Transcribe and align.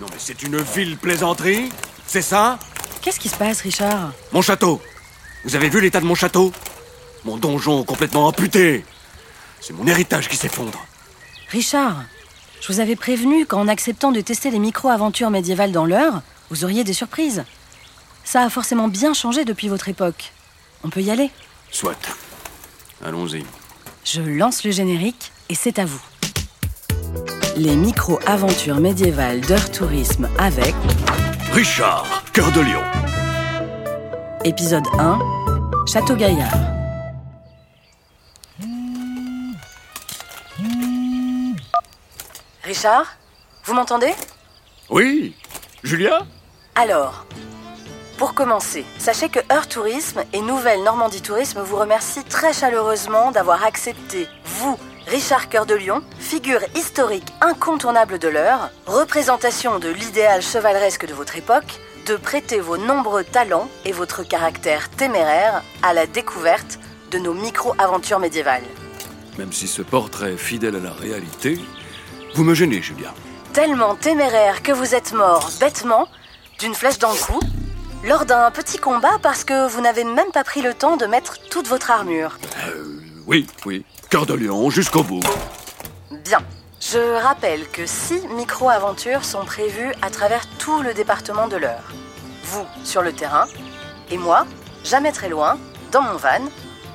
Non 0.00 0.06
mais 0.10 0.18
c'est 0.18 0.42
une 0.42 0.60
ville 0.60 0.96
plaisanterie 0.96 1.70
C'est 2.06 2.22
ça? 2.22 2.58
Qu'est-ce 3.02 3.18
qui 3.18 3.28
se 3.28 3.36
passe, 3.36 3.60
Richard? 3.62 4.12
Mon 4.32 4.42
château 4.42 4.80
Vous 5.44 5.56
avez 5.56 5.68
vu 5.68 5.80
l'état 5.80 6.00
de 6.00 6.04
mon 6.06 6.14
château? 6.14 6.52
Mon 7.24 7.36
donjon 7.36 7.84
complètement 7.84 8.26
amputé 8.26 8.84
C'est 9.60 9.72
mon 9.72 9.86
héritage 9.86 10.28
qui 10.28 10.36
s'effondre. 10.36 10.84
Richard, 11.50 12.04
je 12.60 12.72
vous 12.72 12.80
avais 12.80 12.96
prévenu 12.96 13.46
qu'en 13.46 13.66
acceptant 13.68 14.12
de 14.12 14.20
tester 14.20 14.50
les 14.50 14.58
micro-aventures 14.58 15.30
médiévales 15.30 15.72
dans 15.72 15.86
l'heure, 15.86 16.22
vous 16.50 16.64
auriez 16.64 16.84
des 16.84 16.92
surprises. 16.92 17.44
Ça 18.24 18.42
a 18.42 18.50
forcément 18.50 18.88
bien 18.88 19.14
changé 19.14 19.44
depuis 19.44 19.68
votre 19.68 19.88
époque. 19.88 20.32
On 20.84 20.90
peut 20.90 21.00
y 21.00 21.10
aller? 21.10 21.30
Soit. 21.70 21.98
Allons-y. 23.04 23.44
Je 24.04 24.20
lance 24.20 24.64
le 24.64 24.70
générique 24.70 25.32
et 25.48 25.54
c'est 25.54 25.78
à 25.78 25.84
vous. 25.84 26.00
Les 27.58 27.74
micro-aventures 27.74 28.78
médiévales 28.78 29.40
d'heure 29.40 29.72
tourisme 29.72 30.28
avec 30.38 30.76
Richard, 31.50 32.22
cœur 32.32 32.52
de 32.52 32.60
lion. 32.60 32.82
épisode 34.44 34.86
1 34.96 35.18
Château 35.84 36.14
Gaillard. 36.14 36.54
Richard, 42.62 43.16
vous 43.64 43.74
m'entendez? 43.74 44.14
Oui 44.88 45.34
Julia? 45.82 46.26
Alors, 46.76 47.26
pour 48.18 48.34
commencer, 48.34 48.84
sachez 48.98 49.30
que 49.30 49.40
Heure 49.52 49.66
Tourisme 49.66 50.22
et 50.32 50.42
Nouvelle 50.42 50.84
Normandie 50.84 51.22
Tourisme 51.22 51.60
vous 51.62 51.76
remercient 51.76 52.22
très 52.28 52.52
chaleureusement 52.52 53.32
d'avoir 53.32 53.64
accepté, 53.64 54.28
vous, 54.44 54.78
Richard 55.08 55.48
Cœur 55.48 55.64
de 55.64 55.74
Lion, 55.74 56.02
figure 56.18 56.60
historique 56.76 57.32
incontournable 57.40 58.18
de 58.18 58.28
l'heure, 58.28 58.68
représentation 58.84 59.78
de 59.78 59.88
l'idéal 59.88 60.42
chevaleresque 60.42 61.06
de 61.06 61.14
votre 61.14 61.38
époque, 61.38 61.80
de 62.06 62.14
prêter 62.16 62.60
vos 62.60 62.76
nombreux 62.76 63.24
talents 63.24 63.70
et 63.86 63.92
votre 63.92 64.22
caractère 64.22 64.90
téméraire 64.90 65.62
à 65.82 65.94
la 65.94 66.06
découverte 66.06 66.78
de 67.10 67.18
nos 67.18 67.32
micro-aventures 67.32 68.18
médiévales. 68.18 68.64
Même 69.38 69.50
si 69.50 69.66
ce 69.66 69.80
portrait 69.80 70.34
est 70.34 70.36
fidèle 70.36 70.76
à 70.76 70.80
la 70.80 70.92
réalité, 70.92 71.58
vous 72.34 72.44
me 72.44 72.54
gênez, 72.54 72.82
Julia. 72.82 73.14
Tellement 73.54 73.94
téméraire 73.94 74.62
que 74.62 74.72
vous 74.72 74.94
êtes 74.94 75.14
mort 75.14 75.50
bêtement, 75.58 76.06
d'une 76.58 76.74
flèche 76.74 76.98
dans 76.98 77.12
le 77.12 77.18
cou, 77.18 77.40
lors 78.04 78.26
d'un 78.26 78.50
petit 78.50 78.76
combat 78.76 79.18
parce 79.22 79.44
que 79.44 79.68
vous 79.68 79.80
n'avez 79.80 80.04
même 80.04 80.32
pas 80.34 80.44
pris 80.44 80.60
le 80.60 80.74
temps 80.74 80.98
de 80.98 81.06
mettre 81.06 81.38
toute 81.48 81.66
votre 81.66 81.90
armure. 81.90 82.36
Euh, 82.66 82.97
oui, 83.28 83.46
oui. 83.66 83.84
Cœur 84.10 84.26
de 84.26 84.34
lion 84.34 84.70
jusqu'au 84.70 85.02
bout. 85.02 85.20
Bien. 86.24 86.40
Je 86.80 87.22
rappelle 87.22 87.68
que 87.68 87.86
six 87.86 88.26
micro-aventures 88.28 89.24
sont 89.24 89.44
prévues 89.44 89.92
à 90.00 90.10
travers 90.10 90.46
tout 90.58 90.80
le 90.80 90.94
département 90.94 91.46
de 91.46 91.56
l'Eure. 91.56 91.92
Vous, 92.44 92.64
sur 92.84 93.02
le 93.02 93.12
terrain, 93.12 93.46
et 94.10 94.16
moi, 94.16 94.46
jamais 94.84 95.12
très 95.12 95.28
loin, 95.28 95.58
dans 95.92 96.00
mon 96.00 96.16
van, 96.16 96.48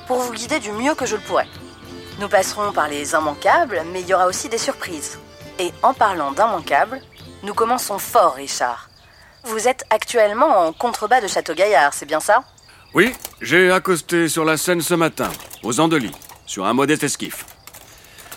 pour 0.07 0.17
vous 0.17 0.33
guider 0.33 0.59
du 0.59 0.71
mieux 0.71 0.95
que 0.95 1.05
je 1.05 1.15
le 1.15 1.21
pourrai. 1.21 1.47
Nous 2.19 2.29
passerons 2.29 2.71
par 2.71 2.87
les 2.87 3.11
immanquables, 3.11 3.83
mais 3.91 4.01
il 4.01 4.07
y 4.07 4.13
aura 4.13 4.25
aussi 4.25 4.49
des 4.49 4.57
surprises. 4.57 5.19
Et 5.59 5.71
en 5.83 5.93
parlant 5.93 6.31
d'immanquables, 6.31 7.01
nous 7.43 7.53
commençons 7.53 7.99
fort, 7.99 8.33
Richard. 8.35 8.89
Vous 9.43 9.67
êtes 9.67 9.83
actuellement 9.89 10.65
en 10.65 10.73
contrebas 10.73 11.21
de 11.21 11.27
Château-Gaillard, 11.27 11.93
c'est 11.93 12.05
bien 12.05 12.19
ça? 12.19 12.43
Oui, 12.95 13.11
j'ai 13.41 13.71
accosté 13.71 14.27
sur 14.27 14.45
la 14.45 14.55
Seine 14.55 14.81
ce 14.81 14.93
matin, 14.93 15.31
aux 15.63 15.79
Andelys, 15.79 16.11
sur 16.45 16.65
un 16.65 16.73
modeste 16.73 17.03
esquif. 17.03 17.43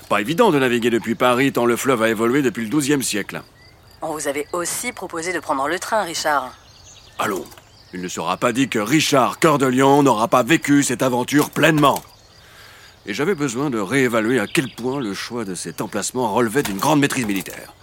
Pas 0.09 0.23
évident 0.23 0.51
de 0.51 0.59
naviguer 0.59 0.89
depuis 0.89 1.15
Paris 1.15 1.53
tant 1.53 1.67
le 1.67 1.77
fleuve 1.77 2.03
a 2.03 2.09
évolué 2.09 2.41
depuis 2.41 2.67
le 2.67 2.75
XIIe 2.75 3.03
siècle. 3.03 3.43
On 4.01 4.13
vous 4.13 4.29
avait 4.29 4.47
aussi 4.55 4.93
proposé 4.93 5.35
de 5.35 5.41
prendre 5.41 5.69
le 5.69 5.79
train, 5.79 6.05
Richard. 6.05 6.55
Allons, 7.19 7.45
il 7.93 8.01
ne 8.01 8.09
sera 8.09 8.39
pas 8.39 8.53
dit 8.53 8.71
que 8.71 8.79
Richard 8.79 9.41
Cœur 9.41 9.59
de 9.59 9.67
Lion 9.67 10.03
n'aura 10.03 10.27
pas 10.29 10.43
vécu 10.43 10.83
cette 10.83 11.03
aventure 11.03 11.51
pleinement. 11.51 12.01
Et 13.05 13.13
j'avais 13.13 13.35
besoin 13.35 13.69
de 13.69 13.79
réévaluer 13.79 14.41
à 14.41 14.47
quel 14.47 14.71
point 14.71 15.01
le 15.01 15.13
choix 15.13 15.45
de 15.45 15.55
cet 15.55 15.83
emplacement 15.83 16.33
relevait 16.33 16.63
d'une 16.63 16.79
grande 16.79 17.01
maîtrise 17.01 17.27
militaire. 17.27 17.75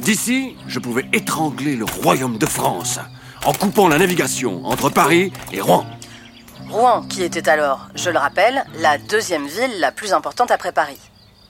D'ici, 0.00 0.56
je 0.66 0.80
pouvais 0.80 1.06
étrangler 1.12 1.76
le 1.76 1.84
royaume 1.84 2.36
de 2.36 2.46
France 2.46 2.98
en 3.44 3.52
coupant 3.52 3.86
la 3.86 3.98
navigation 3.98 4.66
entre 4.66 4.90
Paris 4.90 5.32
et 5.52 5.60
Rouen. 5.60 5.86
Rouen, 6.70 7.02
qui 7.08 7.22
était 7.24 7.48
alors, 7.48 7.88
je 7.94 8.10
le 8.10 8.18
rappelle, 8.18 8.64
la 8.78 8.96
deuxième 8.98 9.46
ville 9.46 9.80
la 9.80 9.90
plus 9.90 10.12
importante 10.12 10.50
après 10.50 10.72
Paris. 10.72 10.98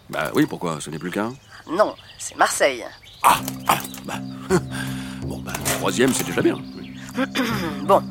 Bah 0.08 0.30
oui, 0.34 0.46
pourquoi? 0.46 0.78
Ce 0.80 0.88
n'est 0.90 0.98
plus 0.98 1.10
qu'un 1.10 1.34
Non, 1.70 1.94
c'est 2.18 2.36
Marseille. 2.36 2.84
Ah, 3.22 3.36
ah, 3.68 3.78
bah. 4.04 4.14
Bon, 5.26 5.38
bah, 5.38 5.52
troisième, 5.78 6.12
c'est 6.14 6.24
déjà 6.24 6.40
bien. 6.42 6.58
Bon, 7.84 8.02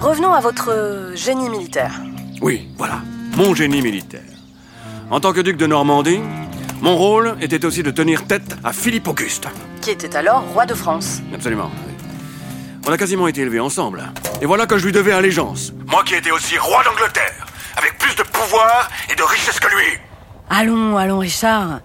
revenons 0.00 0.32
à 0.32 0.40
votre 0.40 1.12
génie 1.14 1.48
militaire. 1.50 1.92
Oui, 2.40 2.68
voilà, 2.78 3.00
mon 3.36 3.54
génie 3.54 3.82
militaire. 3.82 4.22
En 5.10 5.18
tant 5.20 5.32
que 5.32 5.40
duc 5.40 5.56
de 5.56 5.66
Normandie, 5.66 6.20
mon 6.80 6.96
rôle 6.96 7.36
était 7.40 7.64
aussi 7.64 7.82
de 7.82 7.90
tenir 7.90 8.26
tête 8.26 8.56
à 8.62 8.72
Philippe 8.72 9.08
Auguste. 9.08 9.48
Qui 9.82 9.90
était 9.90 10.14
alors 10.16 10.42
roi 10.52 10.66
de 10.66 10.74
France. 10.74 11.20
Absolument. 11.34 11.70
On 12.86 12.92
a 12.92 12.98
quasiment 12.98 13.26
été 13.28 13.40
élevés 13.40 13.60
ensemble. 13.60 14.12
Et 14.42 14.46
voilà 14.46 14.66
que 14.66 14.76
je 14.76 14.84
lui 14.84 14.92
devais 14.92 15.12
allégeance. 15.12 15.72
Moi 15.86 16.04
qui 16.04 16.14
étais 16.14 16.30
aussi 16.30 16.58
roi 16.58 16.84
d'Angleterre, 16.84 17.46
avec 17.76 17.96
plus 17.98 18.14
de 18.14 18.22
pouvoir 18.22 18.90
et 19.10 19.14
de 19.14 19.22
richesse 19.22 19.58
que 19.58 19.68
lui. 19.68 19.98
Allons, 20.50 20.98
allons, 20.98 21.18
Richard. 21.18 21.80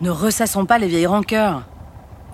Ne 0.00 0.10
ressassons 0.10 0.66
pas 0.66 0.78
les 0.78 0.88
vieilles 0.88 1.06
rancœurs. 1.06 1.62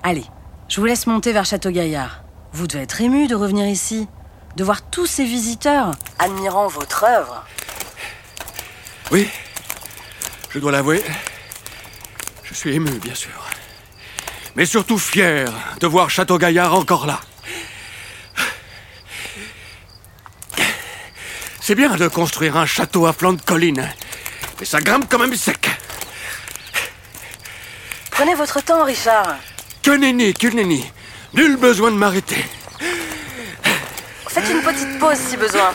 Allez, 0.02 0.24
je 0.68 0.80
vous 0.80 0.86
laisse 0.86 1.06
monter 1.06 1.32
vers 1.32 1.44
Château-Gaillard. 1.44 2.22
Vous 2.52 2.66
devez 2.66 2.84
être 2.84 3.00
ému 3.02 3.26
de 3.26 3.34
revenir 3.34 3.66
ici, 3.66 4.08
de 4.56 4.64
voir 4.64 4.80
tous 4.82 5.06
ces 5.06 5.24
visiteurs 5.24 5.90
admirant 6.18 6.68
votre 6.68 7.04
œuvre. 7.04 7.44
Oui, 9.10 9.28
je 10.50 10.58
dois 10.58 10.72
l'avouer. 10.72 11.04
Je 12.44 12.54
suis 12.54 12.74
ému, 12.74 12.90
bien 12.92 13.14
sûr. 13.14 13.30
Mais 14.54 14.64
surtout 14.64 14.96
fier 14.98 15.52
de 15.80 15.86
voir 15.86 16.08
Château 16.08 16.38
Gaillard 16.38 16.74
encore 16.74 17.06
là. 17.06 17.20
C'est 21.66 21.74
bien 21.74 21.96
de 21.96 22.06
construire 22.06 22.56
un 22.56 22.64
château 22.64 23.06
à 23.06 23.12
flanc 23.12 23.32
de 23.32 23.42
colline, 23.42 23.92
mais 24.60 24.64
ça 24.64 24.78
grimpe 24.78 25.06
quand 25.10 25.18
même 25.18 25.34
sec. 25.34 25.68
Prenez 28.12 28.36
votre 28.36 28.62
temps, 28.62 28.84
Richard. 28.84 29.34
Que 29.82 29.90
nenni, 29.90 30.32
que 30.32 30.46
nenni. 30.46 30.88
Nul 31.34 31.56
besoin 31.56 31.90
de 31.90 31.96
m'arrêter. 31.96 32.44
Faites 34.28 34.48
une 34.48 34.62
petite 34.62 34.96
pause 35.00 35.18
si 35.18 35.36
besoin. 35.36 35.72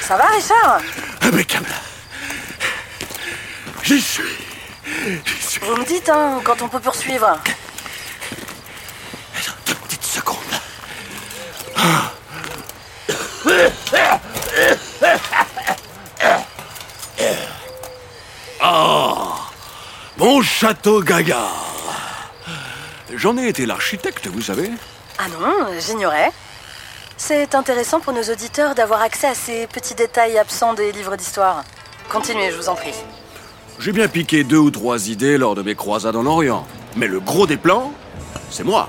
Ça 0.00 0.16
va, 0.16 0.24
Richard? 0.28 0.80
Impeccable. 1.20 1.68
J'y 3.82 4.00
suis. 4.00 4.22
J'y 5.06 5.46
suis. 5.46 5.60
Vous 5.60 5.76
me 5.76 5.84
dites, 5.84 6.08
hein, 6.08 6.40
quand 6.42 6.62
on 6.62 6.68
peut 6.68 6.80
poursuivre. 6.80 7.38
Deux 9.66 9.74
petites 9.74 10.02
secondes. 10.02 10.38
Ah 11.76 12.10
Mon 20.16 20.40
château 20.54 21.02
Gaillard 21.02 22.30
J'en 23.12 23.36
ai 23.36 23.48
été 23.48 23.66
l'architecte, 23.66 24.28
vous 24.28 24.40
savez. 24.40 24.70
Ah 25.18 25.24
non, 25.28 25.66
j'ignorais. 25.80 26.30
C'est 27.16 27.56
intéressant 27.56 27.98
pour 27.98 28.12
nos 28.12 28.22
auditeurs 28.22 28.76
d'avoir 28.76 29.02
accès 29.02 29.26
à 29.26 29.34
ces 29.34 29.66
petits 29.66 29.96
détails 29.96 30.38
absents 30.38 30.72
des 30.72 30.92
livres 30.92 31.16
d'histoire. 31.16 31.64
Continuez, 32.08 32.52
je 32.52 32.56
vous 32.56 32.68
en 32.68 32.76
prie. 32.76 32.94
J'ai 33.80 33.90
bien 33.90 34.06
piqué 34.06 34.44
deux 34.44 34.58
ou 34.58 34.70
trois 34.70 35.08
idées 35.08 35.38
lors 35.38 35.56
de 35.56 35.62
mes 35.62 35.74
croisades 35.74 36.14
en 36.14 36.24
Orient. 36.24 36.64
Mais 36.94 37.08
le 37.08 37.18
gros 37.18 37.48
des 37.48 37.56
plans, 37.56 37.92
c'est 38.48 38.64
moi. 38.64 38.88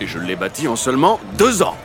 Et 0.00 0.06
je 0.06 0.20
l'ai 0.20 0.36
bâti 0.36 0.68
en 0.68 0.76
seulement 0.76 1.18
deux 1.36 1.62
ans. 1.62 1.76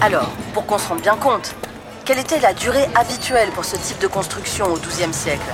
Alors, 0.00 0.30
pour 0.54 0.64
qu'on 0.64 0.78
se 0.78 0.88
rende 0.88 1.02
bien 1.02 1.16
compte, 1.16 1.56
quelle 2.04 2.20
était 2.20 2.38
la 2.38 2.54
durée 2.54 2.88
habituelle 2.94 3.50
pour 3.50 3.64
ce 3.64 3.74
type 3.74 3.98
de 3.98 4.06
construction 4.06 4.72
au 4.72 4.76
XIIe 4.76 5.12
siècle? 5.12 5.50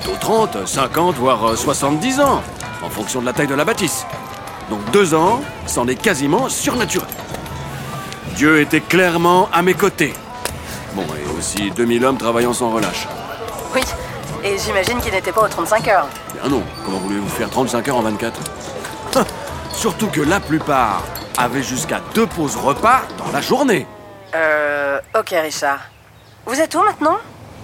Plutôt 0.00 0.16
30, 0.16 0.66
50, 0.66 1.16
voire 1.16 1.44
euh, 1.50 1.56
70 1.56 2.20
ans, 2.20 2.40
en 2.84 2.88
fonction 2.88 3.20
de 3.20 3.26
la 3.26 3.32
taille 3.32 3.48
de 3.48 3.54
la 3.54 3.64
bâtisse. 3.64 4.06
Donc 4.70 4.78
deux 4.92 5.12
ans, 5.12 5.40
c'en 5.66 5.88
est 5.88 5.96
quasiment 5.96 6.48
surnaturel. 6.48 7.08
Dieu 8.36 8.60
était 8.60 8.80
clairement 8.80 9.48
à 9.52 9.62
mes 9.62 9.74
côtés. 9.74 10.14
Bon, 10.94 11.02
et 11.02 11.36
aussi 11.38 11.72
2000 11.72 12.04
hommes 12.04 12.16
travaillant 12.16 12.52
sans 12.52 12.70
relâche. 12.70 13.08
Oui, 13.74 13.80
et 14.44 14.56
j'imagine 14.56 15.00
qu'il 15.00 15.12
n'était 15.12 15.32
pas 15.32 15.42
aux 15.42 15.48
35 15.48 15.88
heures. 15.88 16.06
Bien 16.40 16.48
non, 16.48 16.62
comment 16.84 16.98
voulez-vous 16.98 17.28
faire 17.28 17.50
35 17.50 17.88
heures 17.88 17.96
en 17.96 18.02
24 18.02 18.40
Hein, 19.16 19.24
Surtout 19.72 20.06
que 20.06 20.20
la 20.20 20.38
plupart 20.38 21.02
avaient 21.36 21.62
jusqu'à 21.64 22.00
deux 22.14 22.26
pauses 22.26 22.56
repas 22.56 23.00
dans 23.18 23.32
la 23.32 23.40
journée. 23.40 23.84
Euh, 24.36 25.00
ok 25.18 25.34
Richard. 25.42 25.80
Vous 26.46 26.60
êtes 26.60 26.72
où 26.76 26.82
maintenant? 26.84 27.16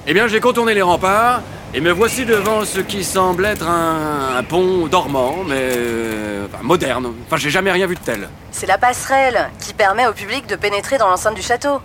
Eh 0.08 0.12
bien, 0.14 0.26
j'ai 0.26 0.40
contourné 0.40 0.74
les 0.74 0.82
remparts 0.82 1.40
Et 1.76 1.80
me 1.80 1.90
voici 1.90 2.24
devant 2.24 2.64
ce 2.64 2.78
qui 2.78 3.02
semble 3.02 3.44
être 3.44 3.68
un, 3.68 4.36
un 4.36 4.42
pont 4.44 4.86
dormant, 4.86 5.38
mais 5.44 5.56
euh, 5.76 6.46
enfin, 6.46 6.62
moderne. 6.62 7.12
Enfin, 7.26 7.36
j'ai 7.36 7.50
jamais 7.50 7.72
rien 7.72 7.88
vu 7.88 7.96
de 7.96 8.00
tel. 8.00 8.28
C'est 8.52 8.66
la 8.66 8.78
passerelle 8.78 9.50
qui 9.58 9.74
permet 9.74 10.06
au 10.06 10.12
public 10.12 10.46
de 10.46 10.54
pénétrer 10.54 10.98
dans 10.98 11.08
l'enceinte 11.08 11.34
du 11.34 11.42
château. 11.42 11.80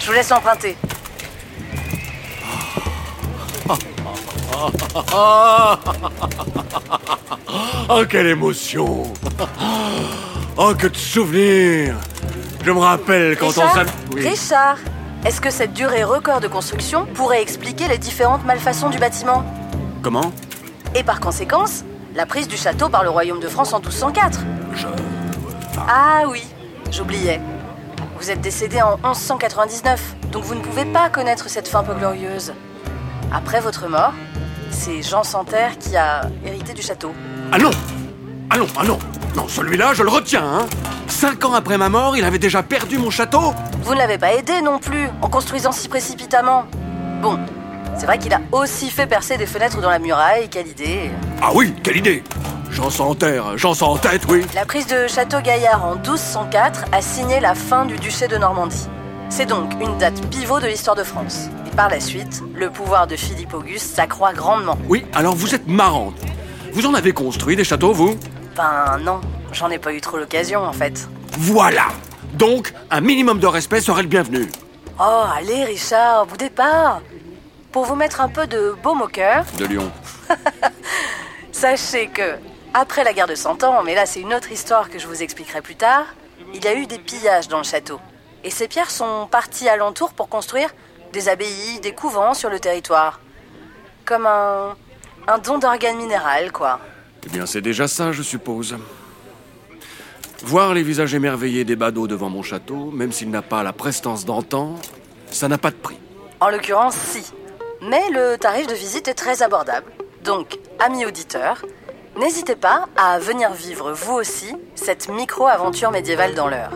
Je 0.00 0.06
vous 0.06 0.12
laisse 0.12 0.30
l'emprunter. 0.30 0.76
Oh, 7.88 8.02
quelle 8.08 8.26
émotion 8.28 9.12
Oh, 10.56 10.72
que 10.76 10.86
de 10.86 10.96
souvenirs 10.96 11.96
Je 12.64 12.70
me 12.70 12.78
rappelle 12.78 13.36
quand 13.36 13.48
Richard, 13.48 13.70
on 13.70 13.74
s'am... 13.74 13.86
Oui. 14.14 14.28
Richard, 14.28 14.78
est-ce 15.24 15.40
que 15.40 15.50
cette 15.50 15.72
durée 15.72 16.04
record 16.04 16.40
de 16.40 16.48
construction 16.48 17.06
pourrait 17.06 17.42
expliquer 17.42 17.88
les 17.88 17.98
différentes 17.98 18.44
malfaçons 18.44 18.90
du 18.90 18.98
bâtiment? 18.98 19.44
Comment? 20.02 20.32
Et 20.94 21.02
par 21.02 21.20
conséquence, 21.20 21.84
la 22.14 22.26
prise 22.26 22.48
du 22.48 22.56
château 22.56 22.88
par 22.88 23.02
le 23.02 23.10
royaume 23.10 23.40
de 23.40 23.48
France 23.48 23.72
en 23.72 23.80
1204 23.80 24.40
Je... 24.74 24.86
Ah 25.88 26.22
oui, 26.28 26.42
j'oubliais. 26.90 27.40
Vous 28.18 28.30
êtes 28.30 28.40
décédé 28.40 28.80
en 28.80 28.96
1199, 28.96 30.16
donc 30.32 30.44
vous 30.44 30.54
ne 30.54 30.60
pouvez 30.60 30.84
pas 30.86 31.10
connaître 31.10 31.50
cette 31.50 31.68
fin 31.68 31.82
peu 31.82 31.94
glorieuse. 31.94 32.54
Après 33.32 33.60
votre 33.60 33.88
mort, 33.88 34.12
c'est 34.70 35.02
Jean 35.02 35.24
Santerre 35.24 35.76
qui 35.78 35.96
a 35.96 36.22
hérité 36.44 36.72
du 36.72 36.82
château. 36.82 37.12
Ah 37.52 37.58
non 37.58 37.70
Ah 38.50 38.58
non, 38.58 38.66
ah 38.78 38.84
non 38.84 38.98
Non, 39.34 39.48
celui-là, 39.48 39.92
je 39.92 40.02
le 40.02 40.08
retiens, 40.08 40.44
hein 40.44 40.66
Cinq 41.08 41.44
ans 41.44 41.54
après 41.54 41.78
ma 41.78 41.88
mort, 41.88 42.16
il 42.16 42.24
avait 42.24 42.38
déjà 42.38 42.62
perdu 42.62 42.98
mon 42.98 43.10
château 43.10 43.54
Vous 43.82 43.94
ne 43.94 43.98
l'avez 43.98 44.18
pas 44.18 44.34
aidé 44.34 44.60
non 44.62 44.78
plus 44.78 45.08
en 45.22 45.28
construisant 45.28 45.72
si 45.72 45.88
précipitamment. 45.88 46.64
Bon, 47.22 47.38
c'est 47.96 48.06
vrai 48.06 48.18
qu'il 48.18 48.32
a 48.32 48.40
aussi 48.52 48.90
fait 48.90 49.06
percer 49.06 49.36
des 49.36 49.46
fenêtres 49.46 49.80
dans 49.80 49.90
la 49.90 49.98
muraille, 49.98 50.48
quelle 50.50 50.68
idée. 50.68 51.10
Ah 51.42 51.50
oui, 51.54 51.74
quelle 51.82 51.96
idée 51.96 52.22
J'en 52.70 52.90
sens 52.90 53.00
en 53.10 53.14
terre, 53.14 53.56
j'en 53.56 53.72
sens 53.72 53.88
en 53.88 53.96
tête, 53.96 54.22
oui 54.28 54.44
La 54.54 54.66
prise 54.66 54.86
de 54.86 55.06
Château 55.06 55.40
Gaillard 55.40 55.84
en 55.84 55.94
1204 55.94 56.84
a 56.92 57.00
signé 57.00 57.40
la 57.40 57.54
fin 57.54 57.86
du 57.86 57.96
duché 57.96 58.28
de 58.28 58.36
Normandie. 58.36 58.88
C'est 59.30 59.46
donc 59.46 59.72
une 59.80 59.96
date 59.98 60.20
pivot 60.28 60.60
de 60.60 60.66
l'histoire 60.66 60.96
de 60.96 61.02
France. 61.02 61.48
Et 61.66 61.74
par 61.74 61.88
la 61.88 62.00
suite, 62.00 62.42
le 62.54 62.68
pouvoir 62.70 63.06
de 63.06 63.16
Philippe 63.16 63.54
Auguste 63.54 63.94
s'accroît 63.94 64.34
grandement. 64.34 64.76
Oui, 64.88 65.06
alors 65.14 65.34
vous 65.34 65.54
êtes 65.54 65.66
marrante. 65.66 66.16
Vous 66.72 66.84
en 66.86 66.94
avez 66.94 67.12
construit 67.12 67.56
des 67.56 67.64
châteaux, 67.64 67.92
vous? 67.92 68.16
Ben 68.56 68.98
non, 69.02 69.20
j'en 69.52 69.70
ai 69.70 69.78
pas 69.78 69.92
eu 69.92 70.00
trop 70.00 70.16
l'occasion 70.18 70.62
en 70.64 70.72
fait. 70.72 71.08
Voilà 71.38 71.86
Donc, 72.34 72.72
un 72.90 73.00
minimum 73.00 73.38
de 73.38 73.46
respect 73.46 73.80
serait 73.80 74.02
le 74.02 74.08
bienvenu. 74.08 74.48
Oh, 74.98 75.24
allez 75.36 75.64
Richard, 75.64 76.26
bout 76.26 76.36
départ 76.36 77.02
Pour 77.72 77.84
vous 77.84 77.94
mettre 77.94 78.20
un 78.20 78.28
peu 78.28 78.46
de 78.46 78.74
baume 78.82 79.02
au 79.02 79.08
cœur, 79.08 79.44
De 79.58 79.66
Lyon. 79.66 79.90
sachez 81.52 82.08
que, 82.08 82.36
après 82.74 83.04
la 83.04 83.12
guerre 83.12 83.26
de 83.26 83.34
Cent 83.34 83.62
Ans, 83.64 83.82
mais 83.84 83.94
là 83.94 84.06
c'est 84.06 84.20
une 84.20 84.34
autre 84.34 84.50
histoire 84.52 84.88
que 84.90 84.98
je 84.98 85.06
vous 85.06 85.22
expliquerai 85.22 85.60
plus 85.62 85.76
tard, 85.76 86.04
il 86.54 86.64
y 86.64 86.68
a 86.68 86.74
eu 86.74 86.86
des 86.86 86.98
pillages 86.98 87.48
dans 87.48 87.58
le 87.58 87.64
château. 87.64 88.00
Et 88.44 88.50
ces 88.50 88.68
pierres 88.68 88.90
sont 88.90 89.26
parties 89.30 89.68
alentour 89.68 90.12
pour 90.12 90.28
construire 90.28 90.70
des 91.12 91.28
abbayes, 91.28 91.80
des 91.82 91.92
couvents 91.92 92.34
sur 92.34 92.50
le 92.50 92.60
territoire. 92.60 93.20
Comme 94.04 94.26
un, 94.26 94.76
un 95.26 95.38
don 95.38 95.58
d'organes 95.58 95.96
minéral, 95.96 96.52
quoi. 96.52 96.78
Eh 97.24 97.28
bien, 97.28 97.46
c'est 97.46 97.60
déjà 97.60 97.88
ça, 97.88 98.12
je 98.12 98.22
suppose. 98.22 98.76
Voir 100.44 100.74
les 100.74 100.82
visages 100.82 101.14
émerveillés 101.14 101.64
des 101.64 101.76
badauds 101.76 102.06
devant 102.06 102.28
mon 102.28 102.42
château, 102.42 102.90
même 102.92 103.10
s'il 103.10 103.30
n'a 103.30 103.42
pas 103.42 103.62
la 103.62 103.72
prestance 103.72 104.24
d'antan, 104.24 104.76
ça 105.30 105.48
n'a 105.48 105.58
pas 105.58 105.70
de 105.70 105.76
prix. 105.76 105.98
En 106.40 106.50
l'occurrence, 106.50 106.94
si. 106.94 107.32
Mais 107.82 108.02
le 108.12 108.36
tarif 108.36 108.66
de 108.66 108.74
visite 108.74 109.08
est 109.08 109.14
très 109.14 109.42
abordable. 109.42 109.90
Donc, 110.24 110.58
amis 110.78 111.06
auditeurs, 111.06 111.64
n'hésitez 112.18 112.56
pas 112.56 112.86
à 112.96 113.18
venir 113.18 113.52
vivre 113.52 113.92
vous 113.92 114.14
aussi 114.14 114.54
cette 114.74 115.08
micro-aventure 115.08 115.90
médiévale 115.90 116.34
dans 116.34 116.48
l'heure. 116.48 116.72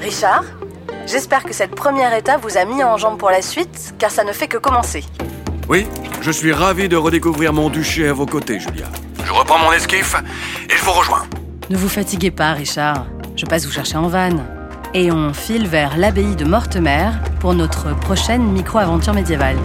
Richard, 0.00 0.44
j'espère 1.06 1.44
que 1.44 1.54
cette 1.54 1.74
première 1.74 2.12
étape 2.14 2.42
vous 2.42 2.58
a 2.58 2.64
mis 2.64 2.84
en 2.84 2.96
jambe 2.98 3.18
pour 3.18 3.30
la 3.30 3.42
suite, 3.42 3.94
car 3.98 4.10
ça 4.10 4.24
ne 4.24 4.32
fait 4.32 4.48
que 4.48 4.58
commencer. 4.58 5.04
Oui, 5.68 5.86
je 6.20 6.30
suis 6.30 6.52
ravi 6.52 6.88
de 6.88 6.96
redécouvrir 6.96 7.52
mon 7.52 7.70
duché 7.70 8.08
à 8.08 8.12
vos 8.12 8.26
côtés, 8.26 8.60
Julia. 8.60 8.86
Je 9.24 9.32
reprends 9.32 9.58
mon 9.58 9.72
esquif 9.72 10.14
et 10.68 10.76
je 10.76 10.84
vous 10.84 10.92
rejoins. 10.92 11.26
Ne 11.70 11.76
vous 11.76 11.90
fatiguez 11.90 12.30
pas, 12.30 12.54
Richard. 12.54 13.06
Je 13.36 13.44
passe 13.44 13.66
vous 13.66 13.70
chercher 13.70 13.98
en 13.98 14.08
vanne. 14.08 14.42
Et 14.94 15.12
on 15.12 15.34
file 15.34 15.66
vers 15.66 15.98
l'abbaye 15.98 16.34
de 16.34 16.46
Mortemer 16.46 17.10
pour 17.40 17.52
notre 17.52 17.94
prochaine 17.94 18.42
micro-aventure 18.52 19.12
médiévale. 19.12 19.58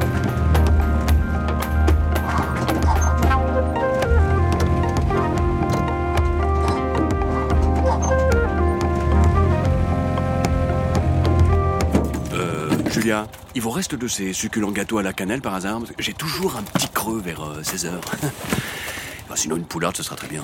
Euh, 12.34 12.70
Julia, 12.92 13.28
il 13.56 13.62
vous 13.62 13.70
reste 13.70 13.96
de 13.96 14.10
ces 14.10 14.34
succulents 14.34 14.72
gâteaux 14.72 14.98
à 14.98 15.04
la 15.04 15.14
cannelle 15.14 15.42
par 15.42 15.56
hasard 15.56 15.80
J'ai 16.00 16.14
toujours 16.14 16.58
un 16.58 16.64
petit 16.64 16.90
creux 16.90 17.22
vers 17.22 17.62
16h. 17.62 17.92
sinon, 19.36 19.56
une 19.56 19.64
poularde, 19.64 19.96
ce 19.96 20.04
sera 20.04 20.18
très 20.18 20.28
bien. 20.28 20.44